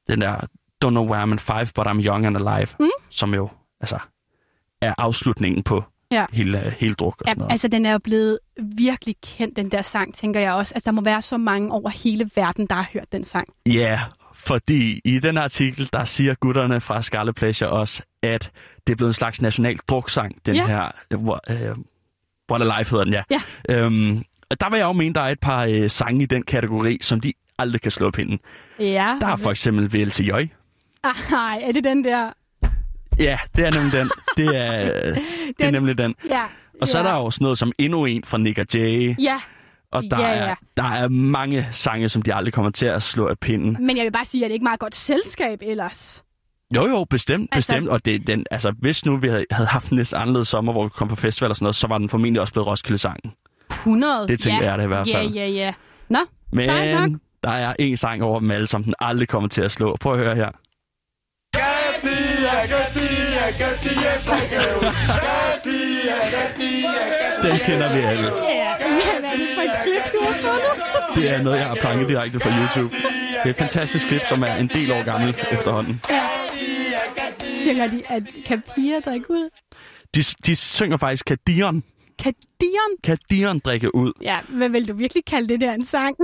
den 0.08 0.20
der 0.20 0.36
Don't 0.84 0.90
know 0.90 1.06
where 1.10 1.22
I'm 1.22 1.32
in 1.32 1.38
five, 1.38 1.66
but 1.74 1.86
I'm 1.86 2.00
young 2.06 2.26
and 2.26 2.36
alive, 2.36 2.66
Mm. 2.80 2.88
som 3.10 3.34
jo 3.34 3.48
altså 3.80 3.98
er 4.80 4.94
afslutningen 4.98 5.62
på 5.62 5.84
Ja. 6.10 6.26
hele, 6.32 6.74
hele 6.78 6.94
druk 6.94 7.14
og 7.20 7.26
Ja, 7.26 7.30
sådan 7.30 7.38
noget. 7.40 7.52
altså, 7.52 7.68
den 7.68 7.86
er 7.86 7.92
jo 7.92 7.98
blevet 7.98 8.38
virkelig 8.76 9.14
kendt, 9.22 9.56
den 9.56 9.70
der 9.70 9.82
sang, 9.82 10.14
tænker 10.14 10.40
jeg 10.40 10.52
også. 10.52 10.74
Altså, 10.74 10.90
der 10.90 10.92
må 10.94 11.00
være 11.02 11.22
så 11.22 11.36
mange 11.36 11.72
over 11.72 11.90
hele 11.90 12.30
verden, 12.36 12.66
der 12.66 12.74
har 12.74 12.88
hørt 12.92 13.12
den 13.12 13.24
sang. 13.24 13.48
Ja, 13.66 14.00
fordi 14.34 15.00
i 15.04 15.18
den 15.18 15.38
artikel, 15.38 15.88
der 15.92 16.04
siger 16.04 16.34
gutterne 16.34 16.80
fra 16.80 17.02
Scarlet 17.02 17.34
Pleasure 17.34 17.70
også, 17.70 18.02
at 18.22 18.50
det 18.86 18.92
er 18.92 18.96
blevet 18.96 19.08
en 19.10 19.12
slags 19.14 19.42
national 19.42 19.76
druksang, 19.76 20.46
den 20.46 20.54
Ja. 20.54 20.66
her, 20.66 21.16
hvor, 21.16 21.40
øh, 21.50 21.76
What 22.50 22.62
a 22.72 22.78
Life 22.78 22.90
hedder 22.90 23.04
den, 23.04 23.12
ja. 23.12 23.22
Ja. 23.30 23.40
Øhm, 23.68 24.24
og 24.50 24.60
der 24.60 24.70
vil 24.70 24.76
jeg 24.76 24.84
jo 24.86 24.92
mene, 24.92 25.14
der 25.14 25.20
er 25.20 25.28
et 25.28 25.40
par 25.40 25.64
øh, 25.70 25.90
sange 25.90 26.22
i 26.22 26.26
den 26.26 26.42
kategori, 26.42 26.98
som 27.02 27.20
de 27.20 27.32
aldrig 27.62 27.80
kan 27.80 27.90
slå 27.90 28.10
pinden. 28.10 28.38
Ja. 28.78 29.16
Der 29.20 29.26
er 29.26 29.36
for 29.36 29.50
eksempel 29.50 29.84
VLTJ. 29.92 30.30
Ej, 30.30 31.60
er 31.62 31.72
det 31.72 31.84
den 31.84 32.04
der? 32.04 32.30
Ja, 33.18 33.38
det 33.56 33.66
er 33.66 33.70
nemlig 33.70 33.92
den. 33.92 34.10
Det 34.36 34.56
er, 34.56 34.84
det 35.02 35.16
er 35.60 35.64
Den- 35.64 35.72
nemlig 35.72 35.98
den. 35.98 36.14
Ja. 36.30 36.42
Og 36.80 36.88
så 36.88 36.98
ja. 36.98 37.04
er 37.04 37.08
der 37.10 37.16
jo 37.18 37.30
sådan 37.30 37.44
noget 37.44 37.58
som 37.58 37.72
endnu 37.78 38.04
en 38.04 38.24
fra 38.24 38.38
Nick 38.38 38.58
og 38.58 38.66
Jay. 38.74 39.14
Ja, 39.20 39.40
Og 39.92 40.02
der, 40.10 40.20
Ja, 40.20 40.28
ja. 40.28 40.34
Er, 40.50 40.54
der 40.76 40.84
er 40.84 41.08
mange 41.08 41.66
sange, 41.70 42.08
som 42.08 42.22
de 42.22 42.34
aldrig 42.34 42.52
kommer 42.54 42.70
til 42.70 42.86
at 42.86 43.02
slå 43.02 43.26
af 43.28 43.38
pinden. 43.38 43.86
men 43.86 43.96
jeg 43.96 44.04
vil 44.04 44.12
bare 44.12 44.24
sige, 44.24 44.44
at 44.44 44.48
det 44.48 44.54
ikke 44.54 44.64
er 44.64 44.68
meget 44.68 44.80
godt 44.80 44.94
selskab 44.94 45.58
ellers. 45.62 46.24
Jo, 46.74 46.86
jo, 46.88 47.04
bestemt, 47.04 47.48
Altså- 47.52 47.72
bestemt. 47.72 47.88
Og 47.88 48.04
det, 48.04 48.26
den, 48.26 48.46
altså, 48.50 48.70
hvis 48.78 49.04
nu 49.06 49.16
vi 49.16 49.28
havde, 49.28 49.44
havde 49.50 49.66
haft 49.68 49.90
en 49.90 49.96
lidt 49.96 50.14
anderledes 50.14 50.48
sommer, 50.48 50.72
hvor 50.72 50.84
vi 50.84 50.90
kom 50.90 51.08
på 51.08 51.16
festival 51.16 51.50
og 51.50 51.56
sådan 51.56 51.64
noget, 51.64 51.76
så 51.76 51.86
var 51.86 51.98
den 51.98 52.08
formentlig 52.08 52.40
også 52.40 52.52
blevet 52.52 52.66
Roskilde-sangen. 52.66 53.32
100. 53.70 54.28
Det 54.28 54.40
tænker 54.40 54.64
ja. 54.64 54.70
jeg 54.70 54.78
da 54.78 54.84
i 54.84 54.86
hvert 54.86 55.08
fald. 55.12 55.30
Ja, 55.32 55.40
ja, 55.44 55.48
ja. 55.48 55.72
Nå. 56.08 56.18
Men 56.52 57.20
der 57.42 57.50
er 57.50 57.74
en 57.78 57.96
sang 57.96 58.22
over 58.22 58.40
dem 58.40 58.50
alle, 58.50 58.66
som 58.66 58.84
den 58.84 58.94
aldrig 58.98 59.28
kommer 59.28 59.48
til 59.48 59.62
at 59.62 59.70
slå. 59.70 59.96
Prøv 60.00 60.12
at 60.12 60.18
høre 60.18 60.34
her. 60.34 60.50
Den 67.42 67.56
kender 67.66 67.94
vi 67.94 68.00
alle. 68.00 68.24
ja. 68.24 68.76
Hvad 68.76 69.30
er 69.30 69.36
det 69.36 69.48
for 69.54 69.62
et 69.62 69.70
klip, 69.82 70.12
du 70.12 70.18
har 70.24 70.34
fundet? 70.34 71.16
Det 71.16 71.30
er 71.30 71.42
noget, 71.42 71.58
jeg 71.58 71.66
har 71.66 71.74
planket 71.74 72.08
direkte 72.08 72.40
fra 72.40 72.50
YouTube. 72.50 72.94
Det 72.96 73.46
er 73.46 73.50
et 73.50 73.56
fantastisk 73.56 74.08
klip, 74.08 74.22
som 74.28 74.42
er 74.42 74.54
en 74.54 74.68
del 74.68 74.92
år 74.92 75.04
gammel 75.04 75.34
efterhånden. 75.52 76.00
Ja. 76.10 76.28
Synger 77.56 77.86
de, 77.86 78.02
at 78.08 78.22
kan 78.46 78.62
piger 78.74 79.00
drikke 79.00 79.30
ud? 79.30 79.50
De, 80.14 80.22
de 80.46 80.56
synger 80.56 80.96
faktisk, 80.96 81.24
kan 81.24 81.38
Dion, 81.46 81.82
Kan 83.04 83.18
drikke 83.64 83.94
ud? 83.94 84.12
Ja, 84.22 84.36
hvad 84.48 84.68
vil 84.68 84.88
du 84.88 84.94
virkelig 84.94 85.24
kalde 85.24 85.48
det 85.48 85.60
der 85.60 85.72
en 85.72 85.84
sang? 85.84 86.16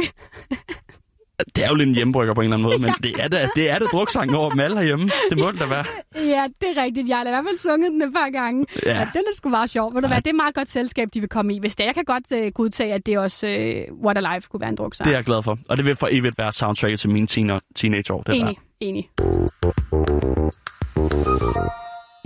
Det 1.57 1.65
er 1.65 1.69
jo 1.69 1.75
lidt 1.75 1.89
en 1.89 1.95
hjemmebrygger 1.95 2.35
på 2.35 2.41
en 2.41 2.45
eller 2.45 2.57
anden 2.57 2.69
måde, 2.69 2.79
men 2.85 2.91
det 3.03 3.21
er 3.25 3.29
det, 3.29 3.51
det, 3.57 3.71
er 3.71 3.79
det 3.79 3.89
druksangen 3.93 4.35
over 4.37 4.51
dem 4.51 4.61
alle 4.61 4.77
herhjemme. 4.77 5.11
Det 5.31 5.39
må 5.39 5.51
det 5.51 5.61
da 5.61 5.67
være. 5.67 5.85
ja, 6.17 6.47
det 6.61 6.69
er 6.77 6.83
rigtigt. 6.83 7.09
Jeg 7.09 7.17
har 7.17 7.25
da 7.25 7.31
i 7.31 7.33
hvert 7.33 7.45
fald 7.49 7.59
sunget 7.59 7.93
den 7.93 8.03
et 8.03 8.13
par 8.15 8.31
gange. 8.31 8.67
Ja. 8.87 8.91
Ja. 8.93 8.99
ja 8.99 9.05
den 9.15 9.23
er 9.31 9.35
sgu 9.37 9.49
meget 9.49 9.71
sjov. 9.71 9.95
Ved 9.95 10.03
du 10.03 10.09
Ja. 10.09 10.15
hvad, 10.15 10.23
det 10.23 10.31
er 10.31 10.35
meget 10.35 10.55
godt 10.55 10.69
selskab, 10.71 11.09
de 11.15 11.21
vil 11.21 11.29
komme 11.29 11.55
i. 11.55 11.59
Hvis 11.59 11.77
det 11.77 11.85
jeg 11.85 11.95
kan 11.95 12.05
godt 12.05 12.33
uh, 12.33 12.47
godtage, 12.55 12.93
at 12.95 13.07
det 13.07 13.19
også 13.19 13.47
uh, 13.47 14.05
What 14.05 14.19
a 14.19 14.35
Life 14.35 14.49
kunne 14.51 14.61
være 14.61 14.71
en 14.71 14.77
druksang. 14.77 15.05
Det 15.05 15.13
er 15.13 15.17
jeg 15.17 15.25
glad 15.25 15.43
for. 15.43 15.59
Og 15.69 15.77
det 15.77 15.87
vil 15.87 15.97
for 15.97 16.09
evigt 16.11 16.39
være 16.39 16.53
soundtracket 16.53 17.01
til 17.01 17.11
mine 17.11 17.27
teen- 17.31 17.61
teenageår. 17.75 18.23
Det 18.23 18.35
Enig, 18.35 18.57
enig. 18.81 19.09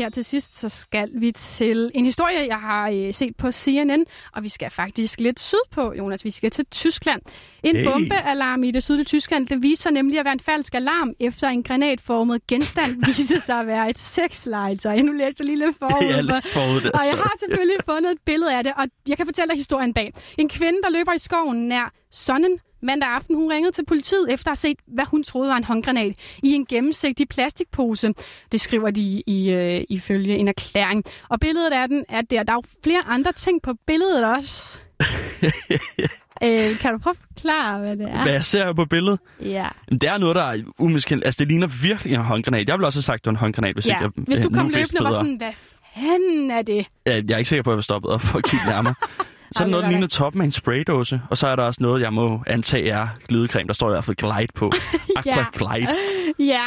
Her 0.02 0.08
til 0.08 0.24
sidst, 0.24 0.58
så 0.58 0.68
skal 0.68 1.08
vi 1.14 1.30
til 1.32 1.90
en 1.94 2.04
historie, 2.04 2.46
jeg 2.48 2.56
har 2.56 2.90
øh, 2.90 3.14
set 3.14 3.36
på 3.36 3.52
CNN, 3.52 4.04
og 4.32 4.42
vi 4.42 4.48
skal 4.48 4.70
faktisk 4.70 5.20
lidt 5.20 5.40
sydpå, 5.40 5.92
Jonas. 5.98 6.24
Vi 6.24 6.30
skal 6.30 6.50
til 6.50 6.66
Tyskland. 6.66 7.22
En 7.62 7.76
Hey. 7.76 7.84
bombealarm 7.84 8.64
i 8.64 8.70
det 8.70 8.82
sydlige 8.82 9.04
Tyskland, 9.04 9.46
det 9.46 9.62
viser 9.62 9.90
nemlig 9.90 10.18
at 10.18 10.24
være 10.24 10.32
en 10.32 10.40
falsk 10.40 10.74
alarm, 10.74 11.12
efter 11.20 11.48
en 11.48 11.62
granatformet 11.62 12.46
genstand 12.46 12.96
viser 13.06 13.40
sig 13.40 13.60
at 13.60 13.66
være 13.66 13.90
et 13.90 13.98
sexlegetøj. 13.98 15.02
Nu 15.02 15.12
læser 15.12 15.36
jeg 15.38 15.46
lige 15.46 15.58
lidt 15.66 15.76
forud. 15.82 16.32
Jeg 16.32 16.42
forud 16.42 16.80
der, 16.80 16.90
og 16.90 17.00
jeg 17.10 17.18
har 17.18 17.32
selvfølgelig 17.38 17.76
fundet 17.86 18.12
et 18.12 18.18
billede 18.24 18.56
af 18.56 18.64
det, 18.64 18.72
og 18.76 18.86
jeg 19.08 19.16
kan 19.16 19.26
fortælle 19.26 19.48
dig 19.48 19.56
historien 19.56 19.94
bag. 19.94 20.12
En 20.38 20.48
kvinde, 20.48 20.78
der 20.82 20.90
løber 20.90 21.12
i 21.12 21.18
skoven 21.18 21.68
nær 21.68 21.92
Sonnen 22.10 22.58
mandag 22.82 23.08
aften, 23.08 23.36
hun 23.36 23.52
ringede 23.52 23.72
til 23.72 23.84
politiet 23.84 24.32
efter 24.32 24.50
at 24.50 24.50
have 24.50 24.70
set, 24.70 24.78
hvad 24.86 25.04
hun 25.04 25.22
troede 25.22 25.48
var 25.48 25.56
en 25.56 25.64
håndgranat 25.64 26.14
i 26.42 26.52
en 26.52 26.66
gennemsigtig 26.66 27.28
plastikpose. 27.28 28.14
Det 28.52 28.60
skriver 28.60 28.90
de 28.90 29.22
i, 29.26 29.50
øh, 29.50 29.84
ifølge 29.88 30.36
en 30.36 30.48
erklæring. 30.48 31.04
Og 31.28 31.40
billedet 31.40 31.72
af 31.72 31.88
den 31.88 32.04
er 32.08 32.20
der. 32.20 32.42
Der 32.42 32.52
er 32.52 32.56
jo 32.56 32.62
flere 32.84 33.02
andre 33.06 33.32
ting 33.32 33.62
på 33.62 33.74
billedet 33.86 34.24
også. 34.24 34.78
øh, 36.44 36.78
kan 36.80 36.92
du 36.92 36.98
prøve 36.98 37.14
at 37.14 37.16
forklare, 37.28 37.78
hvad 37.78 37.96
det 37.96 38.10
er? 38.10 38.22
Hvad 38.22 38.32
jeg 38.32 38.44
ser 38.44 38.72
på 38.72 38.84
billedet, 38.84 39.18
Ja. 39.40 39.68
Det 39.90 40.04
er 40.04 40.18
noget, 40.18 40.36
der 40.36 40.42
er 40.42 40.62
umiskendt. 40.78 41.24
Altså, 41.24 41.38
det 41.38 41.48
ligner 41.48 41.66
virkelig 41.82 42.14
en 42.14 42.20
håndgranat. 42.20 42.68
Jeg 42.68 42.74
ville 42.78 42.86
også 42.86 42.98
have 42.98 43.02
sagt, 43.02 43.24
det 43.24 43.26
var 43.26 43.32
en 43.32 43.36
håndgranat, 43.36 43.74
hvis 43.74 43.88
ja. 43.88 43.92
ikke 43.92 44.12
jeg 44.16 44.24
Hvis 44.26 44.40
du 44.40 44.48
øh, 44.48 44.54
kom 44.54 44.66
løbende 44.66 45.00
og 45.00 45.04
var 45.04 45.10
sådan, 45.10 45.36
hvad 45.36 45.52
fanden 45.94 46.50
er 46.50 46.62
det? 46.62 46.86
Jeg 47.06 47.24
jeg 47.28 47.34
er 47.34 47.38
ikke 47.38 47.48
sikker 47.48 47.62
på, 47.62 47.70
at 47.70 47.72
jeg 47.72 47.76
vil 47.76 47.84
stoppe 47.84 48.08
og 48.08 48.20
få 48.20 48.40
kigge 48.40 48.66
nærmere. 48.66 48.94
Så 49.52 49.64
er 49.64 49.66
Ej, 49.66 49.66
der 49.66 49.70
noget, 49.70 49.84
der 49.84 49.90
ligner 49.90 50.06
toppen 50.06 50.42
af 50.42 50.44
en 50.44 50.52
spraydåse. 50.52 51.20
Og 51.30 51.36
så 51.38 51.48
er 51.48 51.56
der 51.56 51.62
også 51.62 51.82
noget, 51.82 52.02
jeg 52.02 52.12
må 52.12 52.42
antage 52.46 52.88
er 52.90 53.08
glidecreme. 53.28 53.68
Der 53.68 53.74
står 53.74 53.88
i 53.88 53.92
hvert 53.92 54.04
fald 54.04 54.16
Glide 54.16 54.52
på. 54.54 54.70
Aqua 55.16 55.32
Ja. 55.36 55.44
Glide. 55.52 55.92
Ja, 56.38 56.64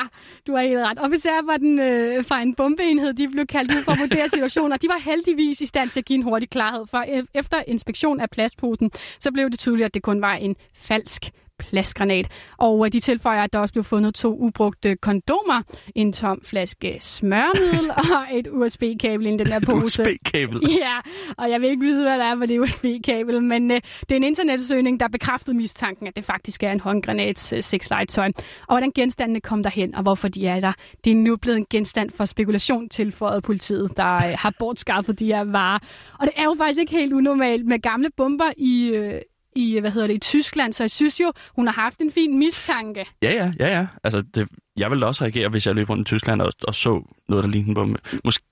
du 0.48 0.56
har 0.56 0.62
helt 0.62 0.80
ret. 0.80 1.00
Officerer 1.00 1.46
var 1.46 1.58
den 1.58 1.80
øh, 1.80 2.26
fra 2.26 2.42
en 2.42 2.56
bombeenhed, 2.56 3.14
de 3.14 3.28
blev 3.28 3.48
kaldt 3.48 3.72
ud 3.76 3.84
for 3.84 3.92
at 3.92 4.00
vurdere 4.00 4.30
situationer. 4.30 4.78
De 4.78 4.88
var 4.88 5.00
heldigvis 5.06 5.62
i 5.62 5.66
stand 5.66 5.90
til 5.90 6.00
at 6.00 6.06
give 6.06 6.18
en 6.18 6.24
hurtig 6.24 6.50
klarhed, 6.50 6.84
for 6.92 7.06
efter 7.34 7.58
inspektion 7.68 8.20
af 8.20 8.30
plastposen, 8.30 8.92
så 9.20 9.32
blev 9.32 9.50
det 9.50 9.60
tydeligt, 9.60 9.86
at 9.86 9.94
det 9.94 10.04
kun 10.04 10.22
var 10.22 10.34
en 10.34 10.56
falsk 10.76 11.32
plastgranat. 11.60 12.28
Og 12.58 12.86
øh, 12.86 12.92
de 12.92 13.00
tilføjer, 13.00 13.44
at 13.44 13.54
der 13.54 13.60
også 13.60 13.74
blev 13.74 13.84
fundet 13.84 14.16
to 14.16 14.38
ubrugte 14.38 14.96
kondomer, 14.96 15.62
en 15.96 16.14
tom 16.14 16.42
flaske 16.44 16.98
smørmiddel 17.02 17.90
og 18.16 18.38
et 18.38 18.48
USB-kabel 18.52 19.28
i 19.28 19.30
den 19.30 19.40
der 19.40 19.60
pose. 19.66 20.04
USB-kabel? 20.04 20.62
Ja, 20.86 20.98
og 21.38 21.50
jeg 21.50 21.62
vil 21.62 21.70
ikke 21.70 21.82
vide, 21.86 22.04
hvad 22.04 22.20
der 22.20 22.26
er 22.26 22.36
på 22.36 22.46
det 22.46 22.60
USB-kabel, 22.60 23.44
men 23.44 23.72
uh, 23.72 23.78
det 24.02 24.12
er 24.12 24.16
en 24.16 24.24
internetsøgning, 24.24 25.00
der 25.00 25.08
bekræftede 25.08 25.58
mistanken, 25.58 26.08
at 26.08 26.16
det 26.16 26.26
faktisk 26.26 26.64
er 26.64 26.72
en 26.72 26.80
håndgranats 26.80 27.54
uh, 27.54 27.60
sexlegetøj. 27.62 28.28
Og 28.38 28.44
hvordan 28.68 28.92
genstandene 28.96 29.42
kom 29.42 29.64
derhen, 29.64 29.96
og 29.96 30.04
hvorfor 30.04 30.28
de 30.28 30.48
er 30.48 30.60
der, 30.60 30.74
det 31.04 31.12
er 31.12 31.16
nu 31.16 31.38
blevet 31.38 31.58
en 31.58 31.66
genstand 31.70 32.10
for 32.10 32.26
spekulation 32.26 32.90
tilføjet 32.90 33.44
politiet, 33.44 33.98
der 33.98 34.16
uh, 34.16 34.40
har 34.40 34.54
bortskaffet 34.60 35.20
de 35.20 35.26
her 35.26 35.44
varer. 35.44 35.80
Og 36.20 36.28
det 36.28 36.34
er 36.38 36.44
jo 36.44 36.56
faktisk 36.58 36.80
ikke 36.80 36.92
helt 36.92 37.14
unormalt 37.14 37.66
med 37.66 37.80
gamle 37.80 38.10
bomber 38.18 38.52
i... 38.58 38.98
Uh, 38.98 39.35
i, 39.56 39.80
hvad 39.80 39.92
hedder 39.92 40.08
det, 40.08 40.14
i 40.14 40.20
Tyskland, 40.20 40.74
så 40.74 40.84
jeg 40.84 40.92
synes 40.92 41.20
jo, 41.20 41.32
hun 41.56 41.68
har 41.68 41.74
haft 41.74 42.00
en 42.00 42.12
fin 42.12 42.40
mistanke. 42.40 43.06
Ja, 43.22 43.34
ja, 43.34 43.52
ja, 43.60 43.78
ja. 43.78 43.88
Altså, 44.04 44.22
det, 44.22 44.48
jeg 44.78 44.92
ville 44.92 45.06
også 45.06 45.24
reagere, 45.24 45.50
hvis 45.50 45.68
jeg 45.68 45.76
løb 45.76 45.90
rundt 45.90 46.02
i 46.02 46.10
Tyskland 46.10 46.42
og, 46.42 46.52
og 46.68 46.76
så 46.76 47.02
noget, 47.30 47.44
der 47.44 47.50
lignede 47.50 47.70
en 47.70 47.76
bombe. 47.76 48.00
Måske, 48.24 48.44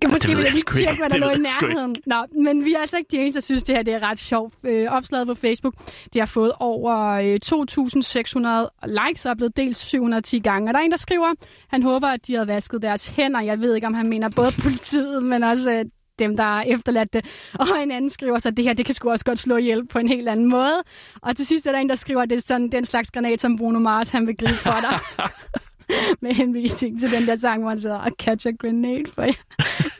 kan 0.00 0.10
måske 0.12 0.28
lige 0.28 0.62
tjekke, 0.72 0.98
hvad 0.98 1.10
der 1.10 1.16
lå 1.16 1.28
i 1.30 1.38
nærheden. 1.38 1.96
Nå, 2.06 2.16
men 2.42 2.64
vi 2.64 2.74
er 2.74 2.78
altså 2.78 2.96
ikke 2.96 3.08
de 3.10 3.16
eneste, 3.16 3.36
der 3.40 3.44
synes, 3.44 3.62
det 3.62 3.76
her 3.76 3.82
det 3.82 3.94
er 3.94 4.02
ret 4.02 4.18
sjovt. 4.18 4.54
Øh, 4.64 4.92
opslaget 4.92 5.26
på 5.26 5.34
Facebook, 5.34 5.74
det 6.12 6.20
har 6.20 6.26
fået 6.26 6.52
over 6.60 6.94
øh, 7.10 7.38
2.600 7.44 9.08
likes 9.08 9.26
og 9.26 9.30
er 9.30 9.34
blevet 9.34 9.56
delt 9.56 9.76
710 9.76 10.38
gange. 10.38 10.70
Og 10.70 10.74
der 10.74 10.80
er 10.80 10.84
en, 10.84 10.90
der 10.90 10.96
skriver, 10.96 11.34
han 11.68 11.82
håber, 11.82 12.08
at 12.08 12.26
de 12.26 12.34
havde 12.34 12.48
vasket 12.48 12.82
deres 12.82 13.08
hænder. 13.08 13.40
Jeg 13.40 13.60
ved 13.60 13.74
ikke, 13.74 13.86
om 13.86 13.94
han 13.94 14.08
mener 14.08 14.30
både 14.36 14.50
politiet, 14.62 15.22
men 15.22 15.42
også 15.42 15.70
øh, 15.70 15.84
dem, 16.18 16.36
der 16.36 16.58
er 16.58 16.62
efterladt 16.62 17.12
det. 17.12 17.26
Og 17.54 17.66
en 17.82 17.90
anden 17.90 18.10
skriver 18.10 18.38
så, 18.38 18.50
det 18.50 18.64
her 18.64 18.72
det 18.72 18.86
kan 18.86 18.94
sgu 18.94 19.10
også 19.10 19.24
godt 19.24 19.38
slå 19.38 19.56
ihjel 19.56 19.86
på 19.86 19.98
en 19.98 20.08
helt 20.08 20.28
anden 20.28 20.46
måde. 20.46 20.82
Og 21.22 21.36
til 21.36 21.46
sidst 21.46 21.66
er 21.66 21.72
der 21.72 21.78
en, 21.78 21.88
der 21.88 21.94
skriver, 21.94 22.22
at 22.22 22.30
det 22.30 22.36
er 22.36 22.40
sådan 22.40 22.72
den 22.72 22.84
slags 22.84 23.10
granat, 23.10 23.40
som 23.40 23.56
Bruno 23.56 23.78
Mars 23.78 24.10
han 24.10 24.26
vil 24.26 24.36
gribe 24.36 24.54
for 24.54 24.80
dig. 24.80 24.98
med 26.22 26.34
henvisning 26.34 27.00
til 27.00 27.10
den 27.10 27.26
der 27.26 27.36
sang, 27.36 27.60
hvor 27.60 27.68
han 27.68 27.80
sidder 27.80 27.98
og 27.98 28.10
catch 28.20 28.46
a 28.46 28.50
grenade 28.50 29.04
for 29.14 29.22
jer. 29.22 29.32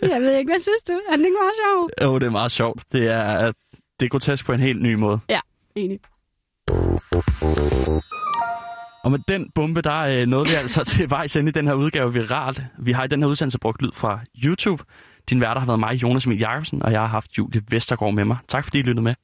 Jeg 0.03 0.23
ved 0.23 0.37
ikke, 0.37 0.51
hvad 0.51 0.61
synes 0.61 0.83
du? 0.89 0.93
Er 0.93 1.17
det 1.17 1.25
ikke 1.25 1.37
meget 1.43 1.57
sjovt? 1.65 1.93
Jo, 2.03 2.19
det 2.19 2.27
er 2.27 2.31
meget 2.31 2.53
sjovt. 2.53 2.83
Det 2.93 3.09
er, 3.09 3.53
det 4.01 4.07
er 4.07 4.11
grotesk 4.11 4.47
på 4.47 4.53
en 4.53 4.61
helt 4.61 4.83
ny 4.83 4.95
måde. 4.95 5.21
Ja, 5.29 5.41
enig. 5.75 6.01
Og 9.05 9.11
med 9.11 9.19
den 9.29 9.51
bombe, 9.55 9.83
der 9.83 10.05
er 10.05 10.27
noget 10.27 10.49
vi 10.49 10.55
altså 10.55 10.85
til 10.85 11.11
vejs 11.11 11.37
ind 11.37 11.49
i 11.49 11.51
den 11.51 11.67
her 11.67 11.75
udgave 11.75 12.13
viralt. 12.13 12.63
Vi 12.79 12.93
har 12.93 13.05
i 13.05 13.09
den 13.09 13.21
her 13.21 13.29
udsendelse 13.29 13.59
brugt 13.59 13.83
lyd 13.83 13.93
fra 13.95 14.21
YouTube. 14.45 14.85
Din 15.31 15.41
værter 15.41 15.61
har 15.61 15.67
været 15.67 15.81
mig, 15.81 15.95
Jonas 15.95 16.27
Emil 16.27 16.39
Jacobsen, 16.39 16.83
og 16.83 16.93
jeg 16.93 17.01
har 17.01 17.07
haft 17.07 17.39
Julie 17.39 17.63
Vestergaard 17.71 18.15
med 18.15 18.25
mig. 18.25 18.37
Tak 18.49 18.65
fordi 18.65 18.79
I 18.79 18.83
lyttede 18.83 19.03
med. 19.03 19.15